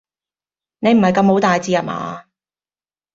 [0.79, 2.23] 你唔係咁冇大志呀嘛？